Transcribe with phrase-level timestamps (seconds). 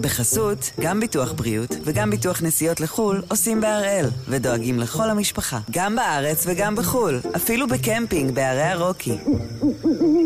[0.00, 6.44] בחסות, גם ביטוח בריאות וגם ביטוח נסיעות לחו"ל עושים בהראל, ודואגים לכל המשפחה, גם בארץ
[6.46, 9.16] וגם בחו"ל, אפילו בקמפינג בערי הרוקי.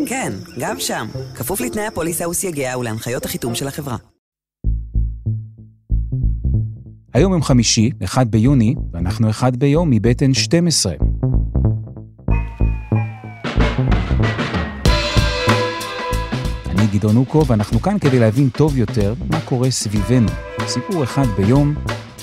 [0.07, 3.97] כן, גם שם, כפוף לתנאי הפוליסה וסייגיה ולהנחיות החיתום של החברה.
[7.15, 11.05] היום יום חמישי, 1 ביוני, ואנחנו אחד ביום מבית N12.
[16.95, 20.29] גדעון אוקו, ואנחנו כאן כדי להבין טוב יותר מה קורה סביבנו.
[20.67, 21.75] סיפור אחד ביום,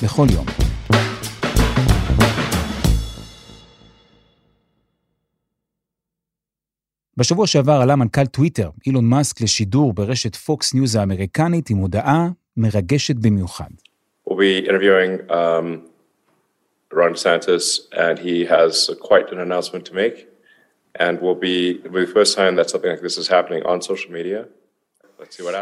[0.04, 0.46] בכל יום.
[7.18, 13.16] בשבוע שעבר עלה מנכ"ל טוויטר, אילון מאסק, לשידור ברשת פוקס ניוז האמריקנית עם הודעה מרגשת
[13.16, 13.70] במיוחד.
[14.28, 14.68] We'll be.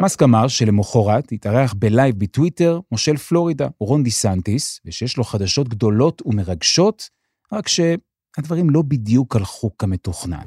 [0.02, 6.22] מאסק אמר שלמחרת יתארח בלייב בטוויטר מושל פלורידה, רון דה סנטיס, ושיש לו חדשות גדולות
[6.26, 7.10] ומרגשות,
[7.54, 10.46] רק שהדברים לא בדיוק הלכו כמתוכנן.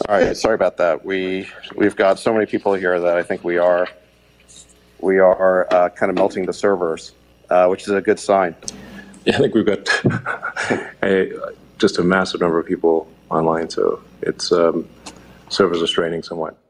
[0.00, 1.04] All right, sorry about that.
[1.04, 1.46] We
[1.76, 3.86] we've got so many people here that I think we are
[5.08, 7.02] we are uh, kind of melting the servers,
[7.50, 8.54] uh, which is a good sign.
[9.26, 9.84] Yeah, I think we've got
[11.10, 11.12] a,
[11.78, 12.94] just a massive number of people
[13.30, 13.82] online, so
[14.22, 14.84] it's um.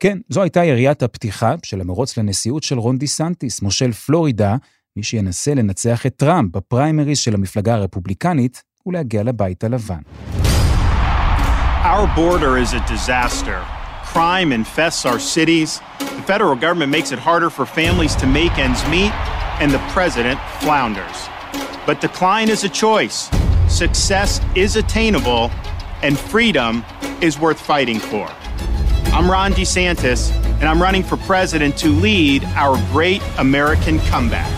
[0.01, 4.57] כן, זו הייתה יריית הפתיחה של המרוץ לנשיאות של רון דיסנטיס, מושל פלורידה,
[4.97, 10.01] מי שינסה לנצח את טראמפ בפריימריז של המפלגה הרפובליקנית ולהגיע לבית הלבן.
[11.85, 13.59] Our border is a disaster.
[14.13, 15.81] Crime infests our cities.
[15.99, 19.13] The federal government makes it harder for families to make ends meet,
[19.61, 21.19] and the president flounders.
[21.87, 23.19] But decline is a choice.
[23.83, 24.31] Success
[24.65, 25.43] is attainable,
[26.07, 26.73] and freedom
[27.27, 28.27] is worth fighting for.
[29.17, 30.21] I'm Ron DeSantis,
[30.59, 34.51] and I'm running for president to lead our great American comeback.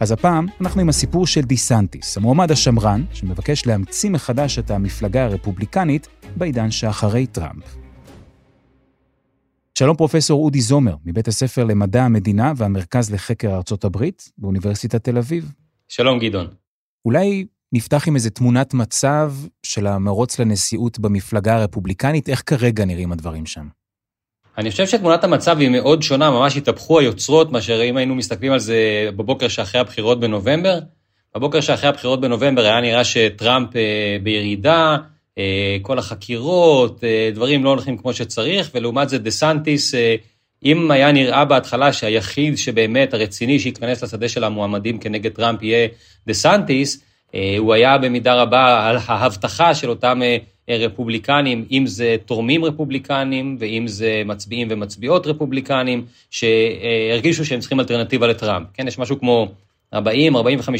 [0.00, 6.08] אז הפעם אנחנו עם הסיפור של דיסנטיס, המועמד השמרן, שמבקש להמציא מחדש את המפלגה הרפובליקנית
[6.36, 7.64] בעידן שאחרי טראמפ.
[9.78, 15.52] שלום פרופסור אודי זומר, מבית הספר למדע המדינה והמרכז לחקר ארצות הברית באוניברסיטת תל אביב.
[15.88, 16.46] שלום גדעון.
[17.04, 19.32] אולי נפתח עם איזה תמונת מצב
[19.62, 23.66] של המרוץ לנשיאות במפלגה הרפובליקנית, איך כרגע נראים הדברים שם?
[24.58, 28.58] אני חושב שתמונת המצב היא מאוד שונה, ממש התהפכו היוצרות מאשר אם היינו מסתכלים על
[28.58, 30.78] זה בבוקר שאחרי הבחירות בנובמבר.
[31.36, 34.96] בבוקר שאחרי הבחירות בנובמבר היה נראה שטראמפ אה, בירידה,
[35.38, 39.94] אה, כל החקירות, אה, דברים לא הולכים כמו שצריך, ולעומת זה דה סנטיס,
[40.64, 45.88] אם היה נראה בהתחלה שהיחיד שבאמת הרציני שייכנס לשדה של המועמדים כנגד טראמפ יהיה
[46.26, 47.00] דה סנטיס,
[47.58, 53.88] הוא היה במידה רבה על ההבטחה של אותם אה, רפובליקנים, אם זה תורמים רפובליקנים ואם
[53.88, 58.66] זה מצביעים ומצביעות רפובליקנים, שהרגישו שהם צריכים אלטרנטיבה לטראמפ.
[58.74, 59.48] כן, יש משהו כמו
[59.94, 59.98] 40-45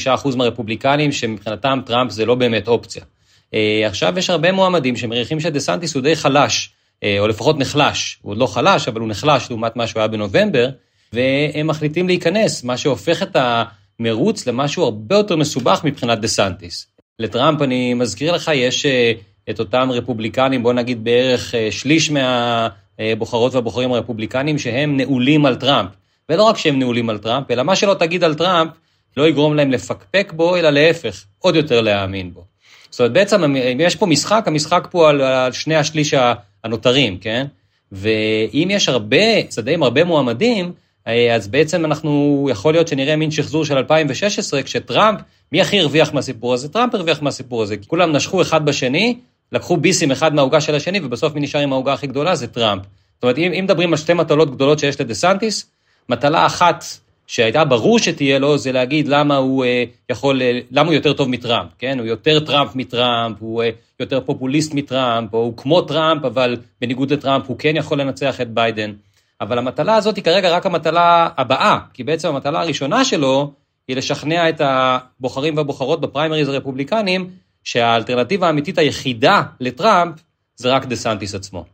[0.06, 3.03] אחוז מהרפובליקנים שמבחינתם טראמפ זה לא באמת אופציה.
[3.55, 6.71] אה, עכשיו יש הרבה מועמדים שמריחים שדה סנטיס הוא די חלש,
[7.03, 8.19] אה, או לפחות נחלש.
[8.22, 10.69] הוא עוד לא חלש, אבל הוא נחלש לעומת מה שהוא היה בנובמבר,
[11.12, 13.37] והם מחליטים להיכנס, מה שהופך את
[14.00, 16.87] המרוץ למשהו הרבה יותר מסובך מבחינת דה סנטיס.
[17.19, 19.12] לטראמפ, אני מזכיר לך, יש אה,
[19.50, 25.91] את אותם רפובליקנים, בוא נגיד בערך שליש מהבוחרות והבוחרים הרפובליקנים, שהם נעולים על טראמפ.
[26.28, 28.71] ולא רק שהם נעולים על טראמפ, אלא מה שלא תגיד על טראמפ,
[29.16, 32.44] לא יגרום להם לפקפק בו, אלא להפך, עוד יותר להאמין בו.
[32.91, 36.15] זאת אומרת, בעצם אם יש פה משחק, המשחק פה על, על שני השליש
[36.65, 37.47] הנותרים, כן?
[37.93, 40.72] ואם יש הרבה, שדה עם הרבה מועמדים,
[41.06, 45.21] אז בעצם אנחנו, יכול להיות שנראה מין שחזור של 2016, כשטראמפ,
[45.53, 46.69] מי הכי הרוויח מהסיפור הזה?
[46.69, 47.77] טראמפ הרוויח מהסיפור הזה.
[47.87, 49.16] כולם נשכו אחד בשני,
[49.53, 52.83] לקחו ביסים אחד מהעוגה של השני, ובסוף מי נשאר עם העוגה הכי גדולה זה טראמפ.
[52.83, 55.71] זאת אומרת, אם, אם מדברים על שתי מטלות גדולות שיש לדה סנטיס,
[56.09, 56.84] מטלה אחת
[57.27, 61.28] שהייתה ברור שתהיה לו, זה להגיד למה הוא אה, יכול, אה, למה הוא יותר טוב
[61.28, 61.99] מטראמפ, כן?
[61.99, 67.12] הוא יותר טראמפ מטראמפ, הוא אה, יותר פופוליסט מטראמפ, או הוא כמו טראמפ, אבל בניגוד
[67.12, 68.92] לטראמפ הוא כן יכול לנצח את ביידן.
[69.41, 73.53] אבל המטלה הזאת היא כרגע רק המטלה הבאה, כי בעצם המטלה הראשונה שלו
[73.89, 77.31] היא לשכנע את הבוחרים והבוחרות בפריימריז הרפובליקנים,
[77.65, 80.15] שהאלטרנטיבה האמיתית היחידה לטראמפ
[80.57, 81.65] זה רק דה סנטיס עצמו.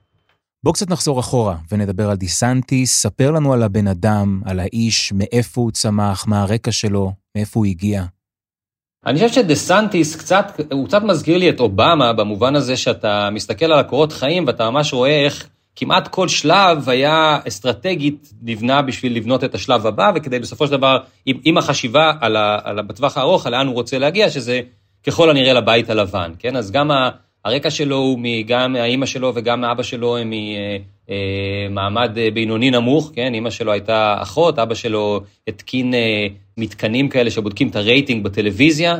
[0.64, 5.60] בואו קצת נחזור אחורה ונדבר על דיסנטיס, ספר לנו על הבן אדם, על האיש, מאיפה
[5.60, 8.04] הוא צמח, מה הרקע שלו, מאיפה הוא הגיע.
[9.06, 13.64] אני חושב שדה סנטיס קצת, הוא קצת מזכיר לי את אובמה במובן הזה שאתה מסתכל
[13.64, 19.44] על הקורות חיים ואתה ממש רואה איך כמעט כל שלב היה אסטרטגית נבנה בשביל לבנות
[19.44, 23.19] את השלב הבא, וכדי בסופו של דבר, עם, עם החשיבה על ה, על ה, בטווח
[23.19, 24.61] הארוך, על לאן הוא רוצה להגיע, שזה
[25.06, 26.56] ככל הנראה לבית הלבן, כן?
[26.56, 26.90] אז גם
[27.44, 30.32] הרקע שלו הוא גם מהאימא שלו וגם מאבא שלו הם
[31.70, 33.34] ממעמד בינוני נמוך, כן?
[33.34, 35.94] אימא שלו הייתה אחות, אבא שלו התקין
[36.56, 38.99] מתקנים כאלה שבודקים את הרייטינג בטלוויזיה.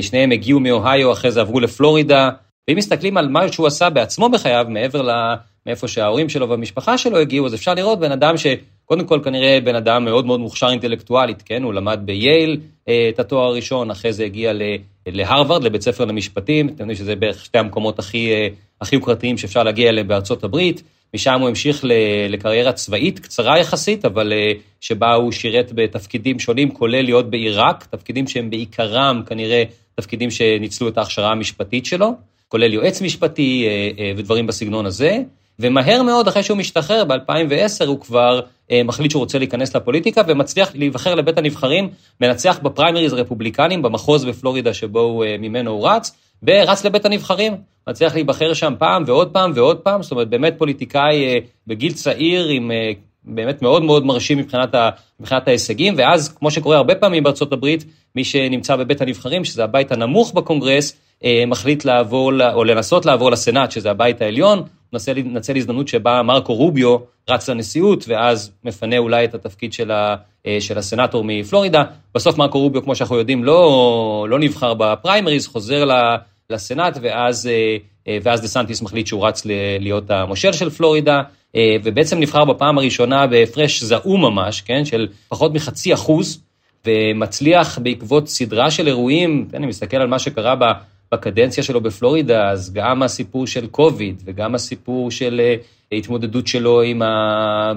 [0.00, 2.30] שניהם הגיעו מאוהיו, אחרי זה עברו לפלורידה.
[2.68, 5.02] ואם מסתכלים על מה שהוא עשה בעצמו בחייו, מעבר
[5.66, 9.74] מאיפה שההורים שלו והמשפחה שלו הגיעו, אז אפשר לראות בן אדם שקודם כל כנראה בן
[9.74, 11.62] אדם מאוד מאוד מוכשר אינטלקטואלית, כן?
[11.62, 14.52] הוא למד בייל אה, את התואר הראשון, אחרי זה הגיע
[15.06, 18.48] להרווארד, לבית ספר למשפטים, אתם יודעים שזה בערך שתי המקומות הכי, אה,
[18.80, 20.82] הכי יוקרתיים שאפשר להגיע אליהם בארצות הברית.
[21.14, 21.84] משם הוא המשיך
[22.28, 28.26] לקריירה צבאית קצרה יחסית, אבל אה, שבה הוא שירת בתפקידים שונים, כולל להיות בעיראק, תפקידים
[28.28, 29.62] שהם בעיקרם כנראה
[29.94, 32.12] תפקידים שניצלו את ההכשרה המשפטית שלו,
[32.48, 33.68] כולל יועץ משפטי
[34.16, 35.18] ודברים בסגנון הזה.
[35.60, 40.70] ומהר מאוד, אחרי שהוא משתחרר ב-2010, הוא כבר אה, מחליט שהוא רוצה להיכנס לפוליטיקה, ומצליח
[40.74, 41.88] להיבחר לבית הנבחרים,
[42.20, 47.56] מנצח בפריימריז רפובליקנים, במחוז בפלורידה שבו הוא, אה, ממנו הוא רץ, ורץ לבית הנבחרים.
[47.88, 52.48] מצליח להיבחר שם פעם ועוד פעם ועוד פעם, זאת אומרת, באמת פוליטיקאי אה, בגיל צעיר,
[52.48, 52.92] עם אה,
[53.24, 57.84] באמת מאוד מאוד מרשים מבחינת, ה, מבחינת ההישגים, ואז, כמו שקורה הרבה פעמים בארצות הברית,
[58.14, 63.70] מי שנמצא בבית הנבחרים, שזה הבית הנמוך בקונגרס, אה, מחליט לעבור, או לנסות לעבור לסנאט,
[63.70, 64.62] שזה הבית העליון,
[65.16, 66.96] לנצל הזדמנות שבה מרקו רוביו
[67.30, 70.16] רץ לנשיאות, ואז מפנה אולי את התפקיד של, ה,
[70.46, 71.84] אה, של הסנאטור מפלורידה.
[72.14, 75.88] בסוף מרקו רוביו, כמו שאנחנו יודעים, לא, לא נבחר בפריימריז, חוזר
[76.50, 79.42] לסנאט, ואז, אה, ואז דה סנטיס מחליט שהוא רץ
[79.80, 81.22] להיות המושל של פלורידה,
[81.84, 86.40] ובעצם נבחר בפעם הראשונה בהפרש זעום ממש, כן, של פחות מחצי אחוז,
[86.86, 90.64] ומצליח בעקבות סדרה של אירועים, אני מסתכל על מה שקרה ב...
[91.12, 95.56] בקדנציה שלו בפלורידה, אז גם הסיפור של קוביד וגם הסיפור של אה,
[95.98, 97.72] התמודדות שלו עם ה...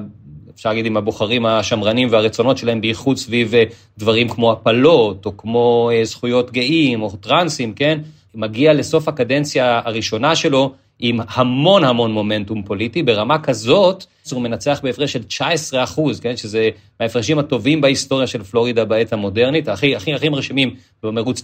[0.55, 3.63] אפשר להגיד עם הבוחרים השמרנים והרצונות שלהם, בייחוד סביב אה,
[3.97, 7.99] דברים כמו הפלות, או כמו אה, זכויות גאים, או טרנסים, כן?
[8.35, 15.13] מגיע לסוף הקדנציה הראשונה שלו עם המון המון מומנטום פוליטי, ברמה כזאת, הוא מנצח בהפרש
[15.13, 16.37] של 19 אחוז, כן?
[16.37, 16.69] שזה
[16.99, 21.41] מההפרשים הטובים בהיסטוריה של פלורידה בעת המודרנית, הכי, הכי, הכי מרשימים במרוץ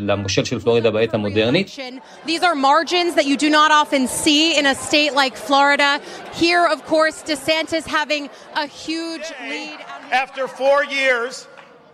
[0.00, 1.78] למושל של פלורידה בעת המודרנית.
[2.26, 6.00] These are margins that you do not often see in a state like Florida.
[6.34, 9.78] Here, of course, DeSantis having a huge lead.
[10.12, 11.46] After four years,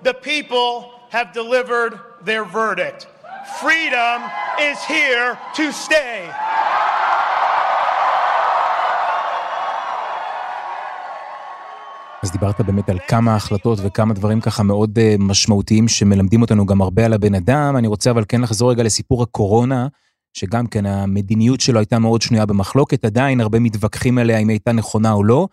[0.02, 0.68] the people
[1.10, 1.92] have delivered
[2.24, 3.06] their verdict.
[3.42, 4.20] Freedom
[4.58, 6.30] is here to stay.
[12.22, 16.82] אז דיברת באמת על כמה החלטות וכמה דברים ככה מאוד uh, משמעותיים שמלמדים אותנו גם
[16.82, 17.76] הרבה על הבן אדם.
[17.76, 19.88] אני רוצה אבל כן לחזור רגע לסיפור הקורונה,
[20.32, 25.12] שגם כן המדיניות שלו הייתה מאוד שנויה במחלוקת, עדיין הרבה מתווכחים עליה אם הייתה נכונה
[25.12, 25.48] או לא.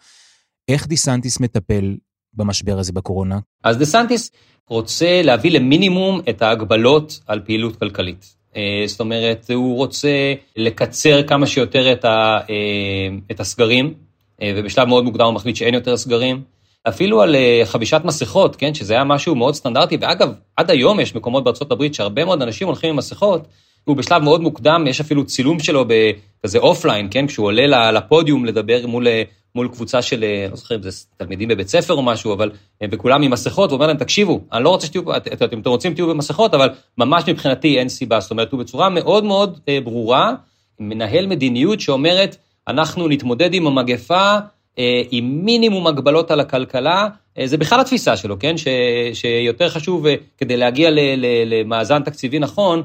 [0.68, 1.96] איך דיסנטיס מטפל
[2.34, 3.40] במשבר הזה בקורונה?
[3.64, 4.32] אז דיסנטיס
[4.68, 8.36] רוצה להביא למינימום את ההגבלות על פעילות כלכלית.
[8.56, 13.94] אה, זאת אומרת, הוא רוצה לקצר כמה שיותר את, ה, אה, את הסגרים,
[14.42, 16.42] אה, ובשלב מאוד מוקדם הוא מחליט שאין יותר סגרים.
[16.88, 17.36] אפילו על
[17.66, 21.94] חבישת מסכות, כן, שזה היה משהו מאוד סטנדרטי, ואגב, עד היום יש מקומות בארצות הברית
[21.94, 23.48] שהרבה מאוד אנשים הולכים עם מסכות,
[23.84, 28.88] הוא בשלב מאוד מוקדם, יש אפילו צילום שלו בכזה offline, כן, כשהוא עולה לפודיום לדבר
[28.88, 29.08] מול
[29.56, 32.52] מול קבוצה של, אה, לא זוכר אם זה תלמידים בבית ספר או משהו, אבל,
[32.82, 36.08] אה, וכולם עם מסכות, ואומר להם, תקשיבו, אני לא רוצה שתהיו, את, אתם רוצים תהיו
[36.08, 38.20] במסכות, אבל ממש מבחינתי אין סיבה.
[38.20, 40.34] זאת אומרת, הוא בצורה מאוד מאוד אה, ברורה,
[40.80, 42.36] מנהל מדיניות שאומרת,
[42.68, 44.38] אנחנו נתמודד עם המגפה
[45.12, 47.08] עם מינימום הגבלות על הכלכלה,
[47.40, 48.58] אה, זה בכלל התפיסה שלו, כן?
[48.58, 48.68] ש,
[49.14, 52.84] שיותר חשוב, אה, כדי להגיע ל, ל, למאזן תקציבי נכון,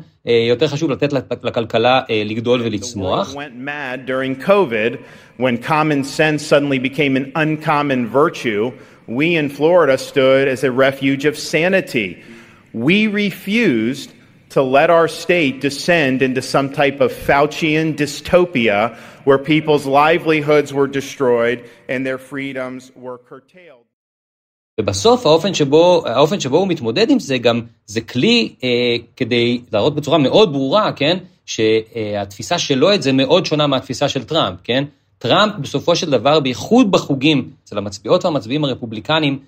[0.49, 3.35] יותר חשוב לתת לכלכלה לגדול ולצמוח.
[5.37, 8.71] when common sense suddenly became an uncommon virtue,
[9.09, 12.23] we in Florida stood as a refuge of sanity.
[12.73, 14.13] We refused
[14.55, 18.97] to let our state descend into some type of Faucian dystopia
[19.27, 21.59] where people's livelihoods were destroyed
[21.89, 23.85] and their freedoms were curtailed.
[24.81, 28.69] ובסוף האופן שבו, האופן שבו הוא מתמודד עם זה גם, זה כלי אה,
[29.17, 34.59] כדי להראות בצורה מאוד ברורה, כן, שהתפיסה שלו את זה מאוד שונה מהתפיסה של טראמפ,
[34.65, 34.85] כן?
[35.19, 39.39] טראמפ בסופו של דבר, בייחוד בחוגים, אצל המצביעות והמצביעים הרפובליקנים,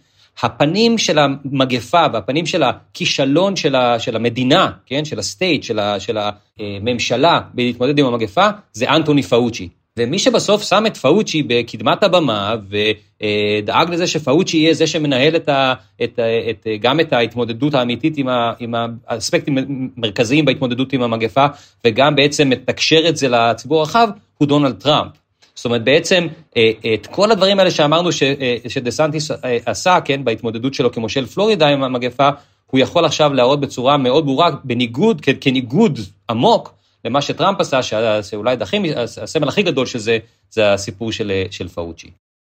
[0.43, 5.79] הפנים של המגפה והפנים של הכישלון של, ה, של המדינה, כן, של ה state, של,
[5.79, 6.19] ה, של
[6.59, 9.69] הממשלה להתמודד עם המגפה, זה אנטוני פאוצ'י.
[9.99, 15.75] ומי שבסוף שם את פאוצ'י בקדמת הבמה ודאג לזה שפאוצ'י יהיה זה שמנהל את ה,
[16.03, 16.19] את,
[16.51, 18.75] את, גם את ההתמודדות האמיתית עם, ה, עם
[19.07, 21.47] האספקטים המרכזיים בהתמודדות עם המגפה,
[21.85, 25.26] וגם בעצם מתקשר את זה לציבור הרחב, הוא דונלד טראמפ.
[25.57, 30.25] זאת אומרת, בעצם אה, את כל הדברים האלה שאמרנו אה, שדה סנטיס אה, עשה, כן,
[30.25, 32.29] בהתמודדות שלו כמושל פלורידה עם המגפה,
[32.67, 35.99] הוא יכול עכשיו להראות בצורה מאוד ברורה, בניגוד, כניגוד
[36.31, 37.83] עמוק למה שטראמפ עשה,
[38.23, 40.19] שאולי הכי, הסמל הכי גדול של זה,
[40.51, 42.11] זה הסיפור של, של פאוצ'י.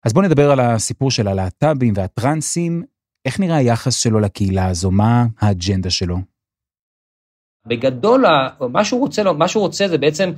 [0.05, 2.83] אז בואו נדבר על הסיפור של הלהט"בים והטרנסים.
[3.25, 4.91] איך נראה היחס שלו לקהילה הזו?
[4.91, 6.17] מה האג'נדה שלו?
[7.67, 8.25] בגדול,
[8.69, 10.31] מה שהוא רוצה, מה שהוא רוצה זה בעצם,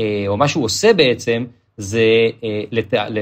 [0.00, 1.44] אה, או מה שהוא עושה בעצם,
[1.76, 2.06] זה
[2.44, 2.62] אה,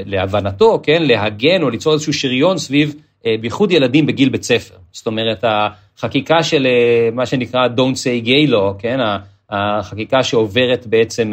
[0.07, 2.95] להבנתו, כן, להגן או ליצור איזשהו שריון סביב,
[3.27, 4.75] אה, בייחוד ילדים בגיל בית ספר.
[4.93, 6.67] זאת אומרת, החקיקה של
[7.13, 8.99] מה שנקרא Don't say gay law, כן,
[9.51, 11.33] החקיקה שעוברת בעצם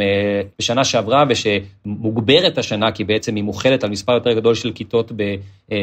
[0.59, 5.35] בשנה שעברה ושמוגברת השנה, כי בעצם היא מוכלת על מספר יותר גדול של כיתות, ב,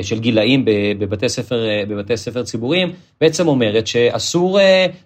[0.02, 0.64] של גילאים
[0.98, 4.58] בבתי ספר, בבתי ספר ציבוריים, בעצם אומרת שאסור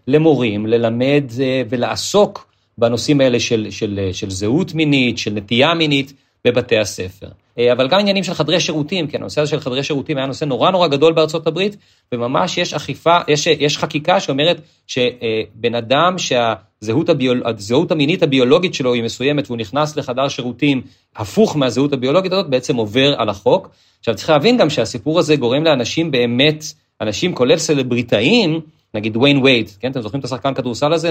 [0.07, 1.25] למורים ללמד
[1.69, 2.48] ולעסוק
[2.79, 6.13] בנושאים האלה של, של, של זהות מינית, של נטייה מינית
[6.45, 7.29] בבתי הספר.
[7.59, 10.45] אה, אבל גם עניינים של חדרי שירותים, כן, הנושא הזה של חדרי שירותים היה נושא
[10.45, 11.77] נורא נורא גדול בארצות הברית,
[12.13, 17.43] וממש יש אכיפה, יש, יש חקיקה שאומרת שבן אדם שהזהות הביול,
[17.91, 20.83] המינית הביולוגית שלו היא מסוימת והוא נכנס לחדר שירותים
[21.17, 23.69] הפוך מהזהות הביולוגית הזאת, בעצם עובר על החוק.
[23.99, 26.65] עכשיו צריך להבין גם שהסיפור הזה גורם לאנשים באמת,
[27.01, 28.61] אנשים כולל סלבריטאים,
[28.95, 31.11] נגיד וויין וייד, כן, אתם זוכרים את השחקן כדורסל הזה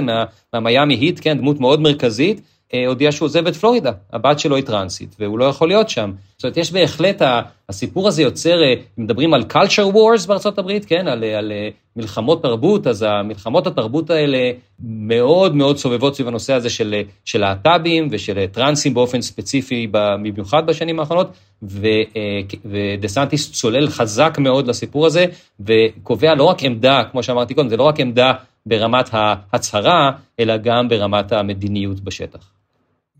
[0.53, 2.41] מהמיאמי היט, כן, דמות מאוד מרכזית,
[2.87, 6.11] הודיע שהוא עוזב את פלורידה, הבת שלו היא טרנסית, והוא לא יכול להיות שם.
[6.37, 7.21] זאת אומרת, יש בהחלט,
[7.69, 11.69] הסיפור הזה יוצר, אה, אם מדברים על culture wars בארצות הברית, כן, על, על אה,
[11.95, 14.51] מלחמות תרבות, אז המלחמות התרבות האלה
[14.83, 21.27] מאוד מאוד סובבות סביב הנושא הזה של להט"בים ושל טרנסים באופן ספציפי, במיוחד בשנים האחרונות,
[21.63, 25.25] ודה סנטיס צולל חזק מאוד לסיפור הזה,
[25.59, 28.33] וקובע לא רק עמדה, כמו שאמרתי קודם, זה לא רק עמדה
[28.65, 32.56] ברמת ההצהרה, אלא גם ברמת המדיניות בשטח.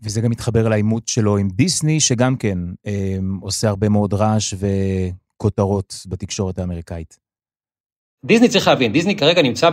[0.02, 5.94] וזה גם מתחבר לעימות שלו עם דיסני, שגם כן אה, עושה הרבה מאוד רעש וכותרות
[6.08, 7.18] בתקשורת האמריקאית.
[8.24, 9.70] דיסני צריך להבין, דיסני כרגע נמצא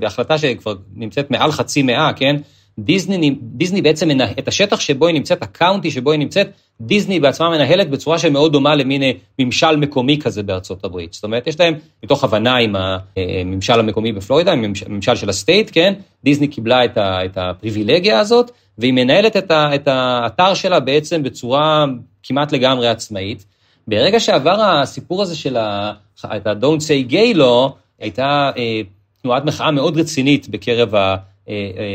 [0.00, 2.36] בהחלטה שכבר נמצאת מעל חצי מאה, כן?
[2.78, 6.50] דיסני, דיסני בעצם, את השטח שבו היא נמצאת, הקאונטי שבו היא נמצאת,
[6.80, 11.12] דיסני בעצמה מנהלת בצורה שמאוד דומה למין אה, ממשל מקומי כזה בארצות הברית.
[11.12, 11.74] זאת אומרת, יש להם,
[12.04, 15.94] מתוך הבנה עם הממשל המקומי בפלורידה, הממשל של הסטייט, כן?
[16.24, 21.22] דיסני קיבלה את, ה, את הפריבילגיה הזאת, והיא מנהלת את, ה, את האתר שלה בעצם
[21.22, 21.84] בצורה
[22.22, 23.44] כמעט לגמרי עצמאית.
[23.88, 25.92] ברגע שעבר הסיפור הזה של ה,
[26.24, 28.80] את ה-Don't say gay law, הייתה אה,
[29.22, 30.94] תנועת מחאה מאוד רצינית בקרב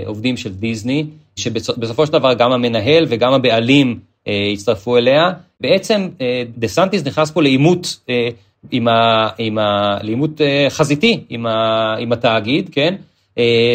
[0.05, 1.05] העובדים אה, של דיסני,
[1.35, 5.31] שבסופו של דבר גם המנהל וגם הבעלים אה, הצטרפו אליה.
[5.61, 8.29] בעצם אה, דה סנטיס נכנס פה לעימות, אה,
[8.71, 12.95] עם ה, עם ה, לעימות חזיתי עם, ה, עם התאגיד, כן?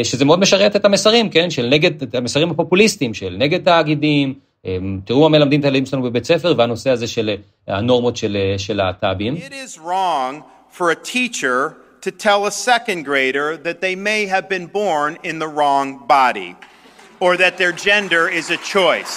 [0.02, 1.50] שזה מאוד משרת את המסרים, כן?
[1.50, 4.34] של נגד, את המסרים הפופוליסטיים של נגד תאגידים,
[5.04, 7.30] תראו מה מלמדים את הילדים שלנו בבית ספר, והנושא הזה של
[7.68, 9.34] הנורמות של להט"בים.
[9.36, 10.42] It is wrong
[10.78, 15.38] for a teacher to tell a second grader that they may have been born in
[15.38, 16.50] the wrong body,
[17.20, 19.14] or that their gender is a choice.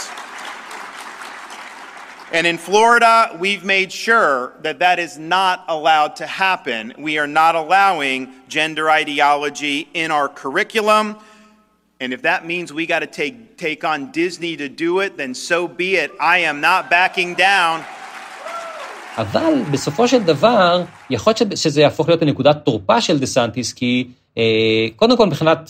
[2.35, 6.95] And in Florida, we've made sure that that is not allowed to happen.
[6.97, 11.17] We are not allowing gender ideology in our curriculum.
[12.01, 15.35] And if that means we got to take, take on Disney to do it, then
[15.35, 16.13] so be it.
[16.21, 17.85] I am not backing down.
[19.19, 24.09] אבל בסופו של דבר, יכול להיות שזה יהפוך להיות נקודת תורפה של דה סנטיס, כי
[24.39, 24.43] אה,
[24.97, 25.65] קודם כל מבחינת אה,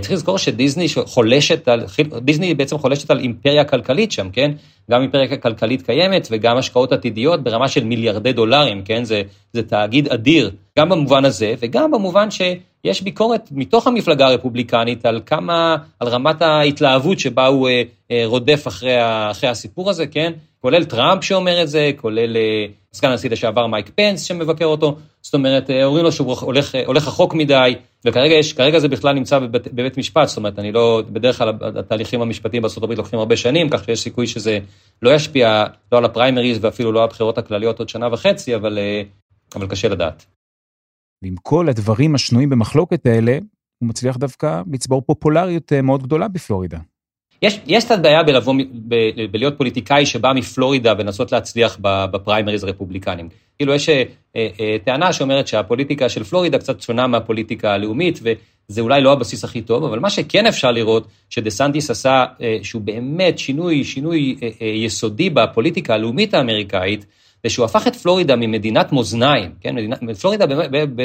[0.00, 1.84] צריך לזכור שדיסני חולשת על,
[2.20, 4.50] דיסני בעצם חולשת על אימפריה כלכלית שם, כן?
[4.90, 9.04] גם אימפריה כלכלית קיימת וגם השקעות עתידיות ברמה של מיליארדי דולרים, כן?
[9.04, 9.22] זה,
[9.52, 15.76] זה תאגיד אדיר, גם במובן הזה וגם במובן שיש ביקורת מתוך המפלגה הרפובליקנית על כמה,
[16.00, 18.96] על רמת ההתלהבות שבה הוא אה, אה, רודף אחרי,
[19.30, 20.32] אחרי הסיפור הזה, כן?
[20.64, 25.34] כולל טראמפ שאומר את זה, כולל אה, סגן הנשיא לשעבר מייק פנס שמבקר אותו, זאת
[25.34, 29.38] אומרת, אה, אומרים לו שהוא הולך, הולך רחוק מדי, וכרגע יש, כרגע זה בכלל נמצא
[29.38, 33.68] בבית, בבית משפט, זאת אומרת, אני לא, בדרך כלל התהליכים המשפטיים הברית לוקחים הרבה שנים,
[33.70, 34.58] כך שיש סיכוי שזה
[35.02, 39.02] לא ישפיע לא על הפריימריז ואפילו לא על הבחירות הכלליות עוד שנה וחצי, אבל, אה,
[39.54, 40.26] אבל קשה לדעת.
[41.22, 43.38] ועם כל הדברים השנויים במחלוקת האלה,
[43.78, 46.78] הוא מצליח דווקא לצבור פופולריות מאוד גדולה בפלורידה.
[47.42, 48.54] יש, יש קצת בעיה בלבוא,
[48.88, 48.94] ב,
[49.30, 53.28] בלהיות פוליטיקאי שבא מפלורידה ולנסות להצליח בפריימריז הרפובליקנים.
[53.58, 54.02] כאילו יש אה,
[54.36, 59.60] אה, טענה שאומרת שהפוליטיקה של פלורידה קצת שונה מהפוליטיקה הלאומית, וזה אולי לא הבסיס הכי
[59.60, 64.48] טוב, אבל מה שכן אפשר לראות, שדה סנטיס עשה, אה, שהוא באמת שינוי, שינוי אה,
[64.62, 67.06] אה, יסודי בפוליטיקה הלאומית האמריקאית,
[67.42, 69.74] זה שהוא הפך את פלורידה ממדינת מאזניים, כן?
[69.74, 70.46] מדינת, פלורידה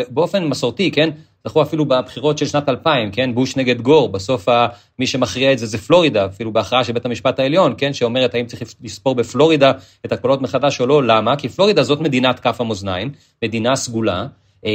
[0.10, 1.10] באופן מסורתי, כן?
[1.48, 3.36] זכרו אפילו בבחירות של שנת 2000, כן?
[3.36, 4.48] בוש נגד גור, בסוף
[5.00, 7.94] מי שמכריע את זה זה פלורידה, אפילו בהכרעה של בית המשפט העליון, כן?
[7.94, 9.72] שאומרת האם צריך לספור בפלורידה
[10.06, 11.36] את הקולות מחדש או לא, למה?
[11.36, 13.12] כי פלורידה זאת מדינת כף המאזניים,
[13.44, 14.26] מדינה סגולה,
[14.66, 14.72] אה,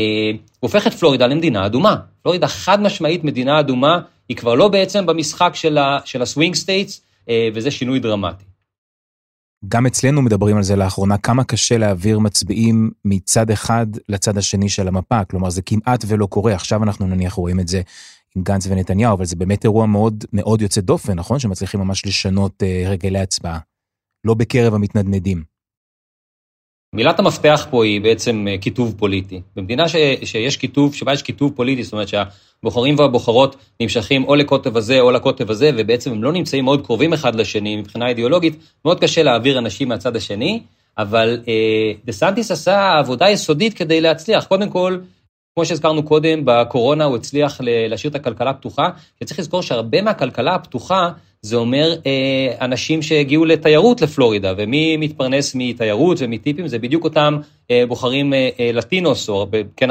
[0.61, 1.97] הופך את פלורידה למדינה אדומה.
[2.23, 5.53] פלורידה חד משמעית מדינה אדומה היא כבר לא בעצם במשחק
[6.05, 7.03] של ה swing states,
[7.55, 8.45] וזה שינוי דרמטי.
[9.69, 14.89] גם אצלנו מדברים על זה לאחרונה, כמה קשה להעביר מצביעים מצד אחד לצד השני של
[14.89, 17.83] המפה, כלומר זה כמעט ולא קורה, עכשיו אנחנו נניח רואים את זה
[18.37, 21.39] עם גנץ ונתניהו, אבל זה באמת אירוע מאוד מאוד יוצא דופן, נכון?
[21.39, 23.59] שמצליחים ממש לשנות uh, רגלי הצבעה,
[24.25, 25.54] לא בקרב המתנדנדים.
[26.95, 29.41] מילת המפתח פה היא בעצם אה, כיתוב פוליטי.
[29.57, 34.77] במדינה ש, שיש כיתוב, שבה יש כיתוב פוליטי, זאת אומרת שהבוחרים והבוחרות נמשכים או לקוטב
[34.77, 39.01] הזה או לקוטב הזה, ובעצם הם לא נמצאים מאוד קרובים אחד לשני מבחינה אידיאולוגית, מאוד
[39.01, 40.61] קשה להעביר אנשים מהצד השני,
[40.99, 44.45] אבל אה, דה סנטיס עשה עבודה יסודית כדי להצליח.
[44.45, 44.99] קודם כל,
[45.55, 48.89] כמו שהזכרנו קודם, בקורונה הוא הצליח להשאיר את הכלכלה פתוחה,
[49.23, 51.09] וצריך לזכור שהרבה מהכלכלה הפתוחה
[51.45, 57.39] זה אומר אה, אנשים שהגיעו לתיירות לפלורידה, ומי מתפרנס מתיירות ומטיפים, זה בדיוק אותם
[57.71, 59.47] אה, בוחרים אה, לטינוס, או
[59.77, 59.91] כן,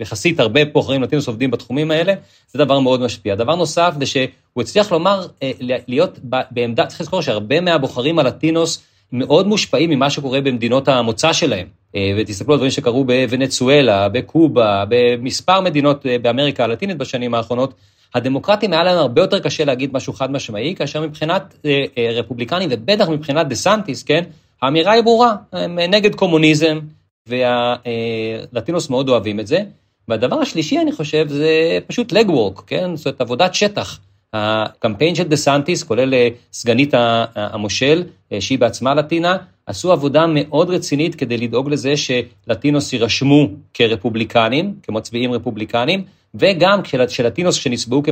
[0.00, 2.14] יחסית הרבה בוחרים לטינוס עובדים בתחומים האלה,
[2.48, 3.34] זה דבר מאוד משפיע.
[3.34, 5.26] דבר נוסף זה שהוא הצליח לומר,
[5.60, 6.18] להיות
[6.50, 11.66] בעמדה, צריך לזכור שהרבה מהבוחרים הלטינוס מאוד מושפעים ממה שקורה במדינות המוצא שלהם.
[12.18, 17.74] ותסתכלו על דברים שקרו בוונצואלה, בקובה, במספר מדינות באמריקה הלטינית בשנים האחרונות,
[18.16, 22.68] הדמוקרטים היה להם הרבה יותר קשה להגיד משהו חד משמעי, כאשר מבחינת אה, אה, רפובליקנים,
[22.72, 24.24] ובטח מבחינת דה סנטיס, כן,
[24.62, 26.78] האמירה היא ברורה, הם נגד קומוניזם,
[27.28, 29.62] והלטינוס מאוד אוהבים את זה.
[30.08, 32.96] והדבר השלישי, אני חושב, זה פשוט legwork, כן?
[32.96, 34.00] זאת עבודת שטח.
[34.32, 36.94] הקמפיין של דה סנטיס, כולל אה, סגנית
[37.34, 38.04] המושל,
[38.40, 46.04] שהיא בעצמה לטינה, עשו עבודה מאוד רצינית כדי לדאוג לזה שלטינוס יירשמו כרפובליקנים, כמצביעים רפובליקנים,
[46.38, 48.02] וגם שלטינוס שנסבעו,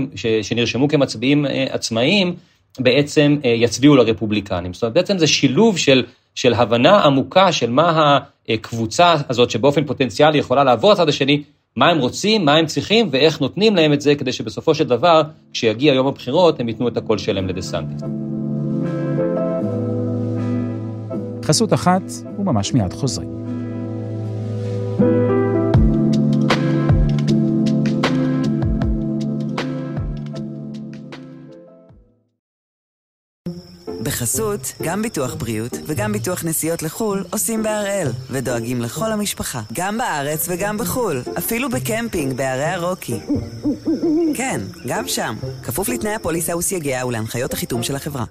[0.43, 2.35] שנרשמו כמצביעים אה, עצמאיים,
[2.79, 4.73] בעצם אה, יצביעו לרפובליקנים.
[4.73, 6.05] זאת אומרת, בעצם זה שילוב של,
[6.35, 11.43] של הבנה עמוקה של מה הקבוצה הזאת שבאופן פוטנציאלי יכולה לעבור לצד השני,
[11.77, 15.23] מה הם רוצים, מה הם צריכים ואיך נותנים להם את זה, כדי שבסופו של דבר,
[15.53, 18.03] כשיגיע יום הבחירות, הם ייתנו את הקול שלהם לדה סנטיס.
[21.45, 22.03] חסות אחת,
[22.39, 23.34] וממש מיד חוזרים.
[34.25, 40.47] בחסות, גם ביטוח בריאות וגם ביטוח נסיעות לחו"ל עושים בהראל, ודואגים לכל המשפחה, גם בארץ
[40.49, 43.21] וגם בחו"ל, אפילו בקמפינג בהרי הרוקי.
[44.35, 48.25] כן, גם שם, כפוף לתנאי הפוליסה וסייגיה ולהנחיות החיתום של החברה.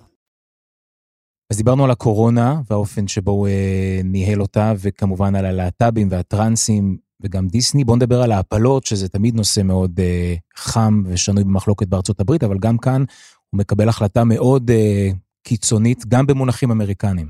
[1.52, 7.48] אז דיברנו על הקורונה והאופן שבו הוא אה, ניהל אותה, וכמובן על הלהט"בים והטרנסים וגם
[7.48, 7.84] דיסני.
[7.84, 12.58] בואו נדבר על ההפלות, שזה תמיד נושא מאוד אה, חם ושנוי במחלוקת בארצות הברית, אבל
[12.58, 13.04] גם כאן
[13.50, 15.10] הוא מקבל החלטה מאוד אה,
[15.44, 17.28] קיצונית, גם במונחים אמריקניים.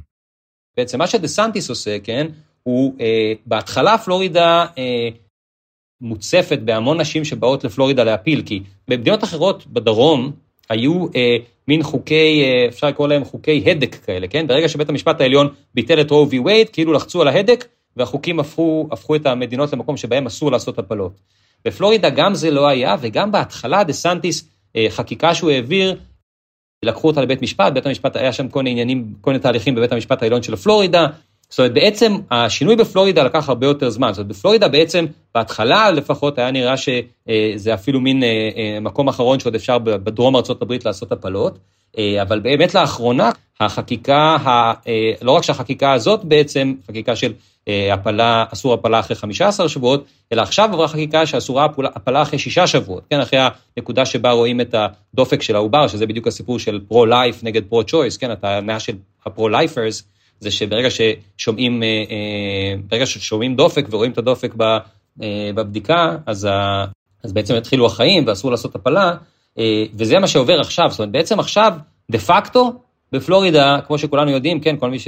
[0.78, 2.28] בעצם מה שדה סנטיס עושה, כן,
[2.63, 5.10] הוא אה, בהתחלה פלורידה אה,
[6.02, 10.32] מוצפת בהמון נשים שבאות לפלורידה להפיל, כי במדינות אחרות בדרום
[10.69, 14.47] היו אה, מין חוקי, אה, אפשר לקרוא להם חוקי הדק כאלה, כן?
[14.47, 16.39] ברגע שבית המשפט העליון ביטל את Roe v.
[16.39, 17.65] Wade, כאילו לחצו על ההדק,
[17.97, 21.12] והחוקים הפכו, הפכו את המדינות למקום שבהם אסור לעשות הפלות.
[21.65, 25.99] בפלורידה גם זה לא היה, וגם בהתחלה דה סנטיס, אה, חקיקה שהוא העביר,
[26.84, 29.91] לקחו אותה לבית משפט, בית המשפט, היה שם כל מיני עניינים, כל מיני תהליכים בבית
[29.91, 31.08] המשפט העליון של פלורידה.
[31.50, 34.13] זאת אומרת, בעצם השינוי בפלורידה לקח הרבה יותר זמן.
[34.13, 39.39] זאת אומרת, בפלורידה בעצם, בהתחלה לפחות, היה נראה שזה אפילו מין אה, אה, מקום אחרון
[39.39, 41.60] שעוד אפשר בדרום ארה"ב לעשות הפלות.
[41.98, 43.30] אה, אבל באמת לאחרונה,
[43.65, 44.38] החקיקה,
[45.21, 47.34] לא רק שהחקיקה הזאת בעצם, חקיקה של
[47.67, 52.67] אה, הפלה, אסור הפלה אחרי 15 שבועות, אלא עכשיו עברה חקיקה שאסורה הפלה אחרי שישה
[52.67, 53.39] שבועות, כן, אחרי
[53.78, 54.76] הנקודה שבה רואים את
[55.13, 58.93] הדופק של העובר, שזה בדיוק הסיפור של פרו-לייף נגד פרו-צ'וייס, כן, הטענה של
[59.26, 60.04] ה pro-lifers,
[60.39, 64.54] זה שברגע ששומעים, אה, אה, ברגע ששומעים דופק ורואים את הדופק
[65.56, 66.47] בבדיקה, אז,
[67.23, 69.13] אז בעצם התחילו החיים ואסור לעשות הפלה,
[69.93, 71.73] וזה מה שעובר עכשיו, זאת אומרת, בעצם עכשיו,
[72.12, 72.71] דה פקטו,
[73.13, 75.08] בפלורידה, כמו שכולנו יודעים, כן, כל מי ש...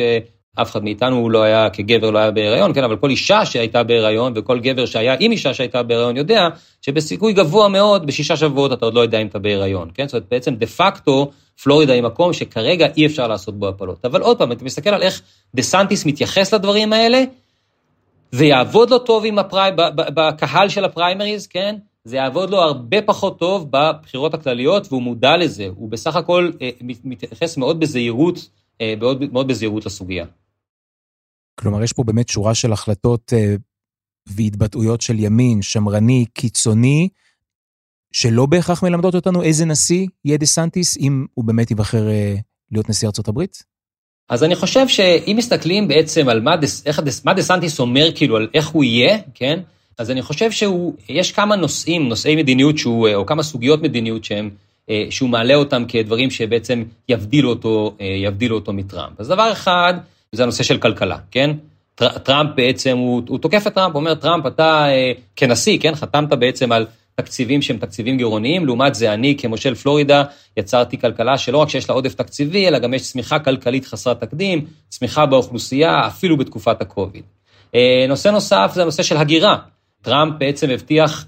[0.61, 4.33] אף אחד מאיתנו לא היה, כגבר לא היה בהיריון, כן, אבל כל אישה שהייתה בהיריון
[4.35, 6.47] וכל גבר שהיה עם אישה שהייתה בהיריון יודע
[6.81, 10.07] שבסיכוי גבוה מאוד, בשישה שבועות אתה עוד לא יודע אם אתה בהיריון, כן?
[10.07, 11.31] זאת אומרת, בעצם דה פקטו,
[11.63, 14.05] פלורידה היא מקום שכרגע אי אפשר לעשות בו הפלות.
[14.05, 15.21] אבל עוד פעם, אתה מסתכל על איך
[15.55, 17.23] דה סנטיס מתייחס לדברים האלה,
[18.31, 19.69] זה יעבוד לו טוב עם הפרי...
[19.95, 21.75] בקהל של הפריימריז, כן?
[22.05, 25.67] זה יעבוד לו הרבה פחות טוב בבחירות הכלליות, והוא מודע לזה.
[25.75, 26.69] הוא בסך הכל אה,
[27.03, 28.49] מתייחס מאוד בזהירות,
[28.81, 30.25] אה, מאוד, מאוד בזהירות לסוגיה.
[31.59, 33.55] כלומר, יש פה באמת שורה של החלטות אה,
[34.27, 37.09] והתבטאויות של ימין, שמרני, קיצוני,
[38.11, 42.35] שלא בהכרח מלמדות אותנו איזה נשיא יהיה דה סנטיס, אם הוא באמת ייבחר אה,
[42.71, 43.63] להיות נשיא ארצות הברית?
[44.29, 48.15] אז אני חושב שאם מסתכלים בעצם על מה, דס, איך, דס, מה דה סנטיס אומר,
[48.15, 49.59] כאילו, על איך הוא יהיה, כן?
[49.97, 54.23] אז אני חושב שהוא, יש כמה נושאים, נושאי מדיניות שהוא, אה, או כמה סוגיות מדיניות
[54.23, 54.49] שהם
[55.10, 59.19] שהוא מעלה אותם כדברים שבעצם יבדילו אותו, יבדילו אותו מטראמפ.
[59.19, 59.93] אז דבר אחד,
[60.31, 61.51] זה הנושא של כלכלה, כן?
[61.95, 64.88] טראמפ בעצם, הוא, הוא תוקף את טראמפ, הוא אומר, טראמפ, אתה
[65.36, 70.23] כנשיא, כן, חתמת בעצם על תקציבים שהם תקציבים גירעוניים, לעומת זה אני כמושל פלורידה
[70.58, 74.65] יצרתי כלכלה שלא רק שיש לה עודף תקציבי, אלא גם יש צמיחה כלכלית חסרת תקדים,
[74.89, 77.23] צמיחה באוכלוסייה, אפילו בתקופת הקוביד.
[77.75, 79.58] אה, נושא נוסף זה הנושא של הגירה.
[80.05, 81.25] טראמפ בעצם הבטיח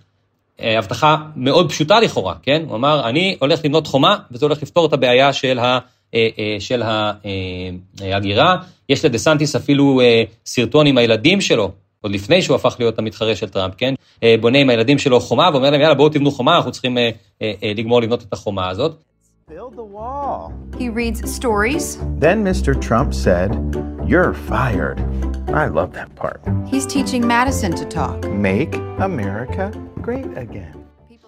[0.62, 2.64] אה, הבטחה מאוד פשוטה לכאורה, כן?
[2.68, 5.80] הוא אמר, אני הולך לבנות חומה, וזה הולך לפתור את הבעיה של, ה,
[6.16, 6.84] אה, של
[8.02, 8.56] ההגירה.
[8.90, 10.02] יש לדה סנטיס אפילו
[10.46, 13.94] סרטון עם הילדים שלו, עוד לפני שהוא הפך להיות המתחרה של טראמפ, כן?
[14.42, 16.98] בונה עם הילדים שלו חומה ואומר להם, יאללה, בואו תבנו חומה, אנחנו צריכים
[17.64, 19.04] לגמור לבנות את החומה הזאת.
[19.50, 20.54] Build the wall.
[20.78, 21.98] He reads stories.
[22.20, 22.72] Then Mr.
[22.88, 23.50] Trump said,
[24.06, 24.98] You're fired.
[25.54, 26.42] I love that part.
[26.72, 28.20] He's teaching Madison to talk.
[28.30, 30.78] Make America great again.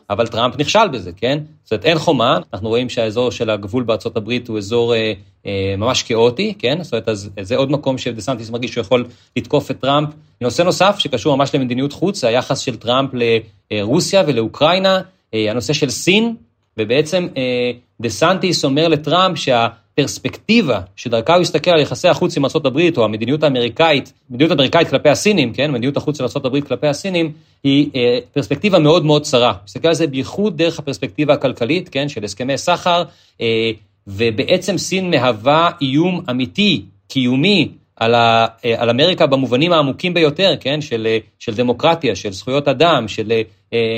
[0.09, 1.39] אבל טראמפ נכשל בזה, כן?
[1.63, 5.13] זאת אומרת, אין חומה, אנחנו רואים שהאזור של הגבול בארצות הברית הוא אזור אה,
[5.45, 6.83] אה, ממש כאוטי, כן?
[6.83, 9.05] זאת אומרת, אז זה עוד מקום שדה סנטיס מרגיש שהוא יכול
[9.35, 10.09] לתקוף את טראמפ.
[10.41, 13.09] נושא נוסף שקשור ממש למדיניות חוץ, זה היחס של טראמפ
[13.71, 15.01] לרוסיה ולאוקראינה,
[15.33, 16.35] אה, הנושא של סין,
[16.77, 19.37] ובעצם אה, דה סנטיס אומר לטראמפ
[19.99, 25.09] שהפרספקטיבה שדרכה הוא יסתכל על יחסי החוץ עם ארה"ב, או המדיניות האמריקאית, המדיניות האמריקאית כלפי
[25.09, 27.31] הסינים, כן, מדיניות החוץ של ארה"ב כלפי הסינים,
[27.63, 29.53] היא אה, פרספקטיבה מאוד מאוד צרה.
[29.65, 33.03] מסתכל על זה בייחוד דרך הפרספקטיבה הכלכלית, כן, של הסכמי סחר,
[33.41, 33.71] אה,
[34.07, 40.81] ובעצם סין מהווה איום אמיתי, קיומי, על, ה, על אמריקה במובנים העמוקים ביותר, כן?
[40.81, 41.07] של,
[41.39, 43.31] של דמוקרטיה, של זכויות אדם, של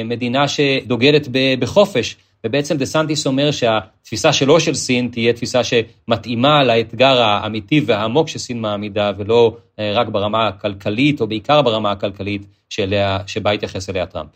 [0.05, 1.27] מדינה שדוגלת
[1.59, 2.15] בחופש.
[2.45, 8.61] ובעצם דה סנטיס אומר שהתפיסה שלו של סין תהיה תפיסה שמתאימה לאתגר האמיתי והעמוק שסין
[8.61, 14.29] מעמידה, ולא אה, רק ברמה הכלכלית, או בעיקר ברמה הכלכלית שאליה, שבה התייחס אליה טראמפ.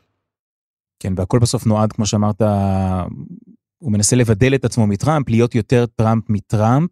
[1.00, 2.42] כן, והכל בסוף נועד, כמו שאמרת,
[3.78, 6.90] הוא מנסה לבדל את עצמו מטראמפ, להיות יותר טראמפ מטראמפ.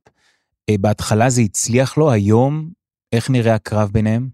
[0.70, 2.70] אה, בהתחלה זה הצליח לו, היום,
[3.14, 4.30] איך נראה הקרב ביניהם?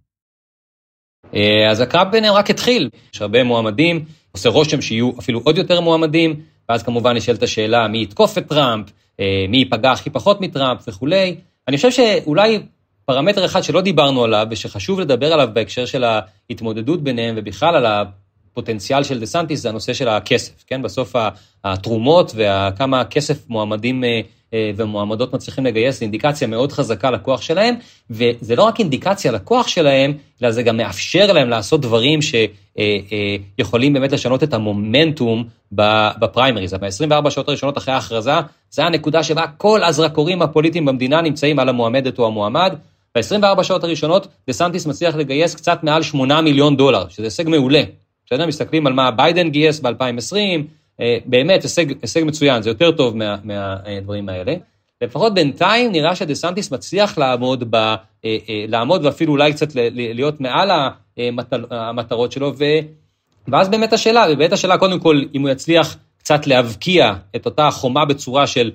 [1.36, 5.82] אה, אז הקרב ביניהם רק התחיל, יש הרבה מועמדים, עושה רושם שיהיו אפילו עוד יותר
[5.82, 8.86] מועמדים, ואז כמובן נשאלת השאלה מי יתקוף את טראמפ,
[9.20, 11.36] אה, מי ייפגע הכי פחות מטראמפ וכולי.
[11.68, 12.60] אני חושב שאולי
[13.06, 16.04] פרמטר אחד שלא דיברנו עליו ושחשוב לדבר עליו בהקשר של
[16.50, 20.82] ההתמודדות ביניהם ובכלל על הפוטנציאל של דה סנטיס זה הנושא של הכסף, כן?
[20.82, 21.16] בסוף
[21.64, 24.22] התרומות וכמה כסף מועמדים אה,
[24.54, 27.76] אה, ומועמדות מצליחים לגייס, זה אינדיקציה מאוד חזקה לכוח שלהם,
[28.10, 32.22] וזה לא רק אינדיקציה לכוח שלהם, אלא זה גם מאפשר להם לעשות דברים
[32.80, 35.44] שיכולים באמת לשנות את המומנטום
[36.20, 36.74] בפריימריז.
[36.74, 38.32] ב-24 שעות הראשונות אחרי ההכרזה,
[38.70, 42.76] זה הנקודה שבה כל הזרקורים הפוליטיים במדינה נמצאים על המועמדת או המועמד.
[43.16, 47.82] ב-24 שעות הראשונות, דה סנטיס מצליח לגייס קצת מעל 8 מיליון דולר, שזה הישג מעולה.
[48.26, 48.46] בסדר?
[48.46, 50.36] מסתכלים על מה ביידן גייס ב-2020,
[51.02, 54.54] אה, באמת הישג, הישג מצוין, זה יותר טוב מה, מהדברים האלה.
[55.02, 58.36] לפחות בינתיים נראה שדה סנטיס מצליח לעמוד, ב, אה, אה,
[58.68, 60.70] לעמוד ואפילו אולי קצת להיות מעל
[61.72, 62.64] המטרות שלו, ו,
[63.48, 68.06] ואז באמת השאלה, ובאמת השאלה קודם כל, אם הוא יצליח קצת להבקיע את אותה חומה
[68.06, 68.72] בצורה של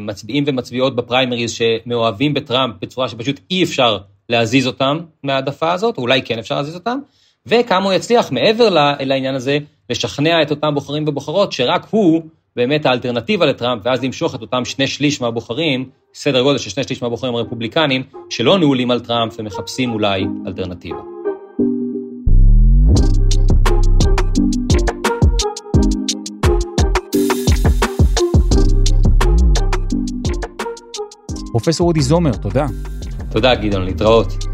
[0.00, 6.22] מצביעים ומצביעות בפריימריז שמאוהבים בטראמפ בצורה שפשוט אי אפשר להזיז אותם מהעדפה הזאת, או אולי
[6.22, 6.98] כן אפשר להזיז אותם,
[7.46, 8.68] וכמה הוא יצליח מעבר
[9.00, 9.58] לעניין הזה
[9.90, 12.22] לשכנע את אותם בוחרים ובוחרות שרק הוא
[12.56, 17.02] באמת האלטרנטיבה לטראמפ, ואז למשוך את אותם שני שליש מהבוחרים, סדר גודל של שני שליש
[17.02, 21.00] מהבוחרים הרפובליקנים, שלא נעולים על טראמפ ומחפשים אולי אלטרנטיבה.
[31.50, 32.66] פרופסור אודי זומר, תודה.
[33.30, 34.51] תודה, גדעון, להתראות.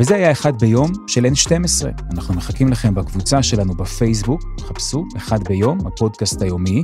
[0.00, 1.86] וזה היה אחד ביום של N12.
[2.12, 6.82] אנחנו מחכים לכם בקבוצה שלנו בפייסבוק, חפשו אחד ביום, הפודקאסט היומי.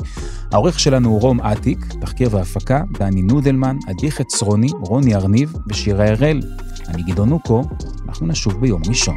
[0.52, 6.42] העורך שלנו הוא רום אטיק, תחקיר והפקה, דני נודלמן, עדי חצרוני, רוני ארניב ושירה הראל.
[6.88, 7.62] אני גדעון נוקו,
[8.08, 9.16] אנחנו נשוב ביום ראשון.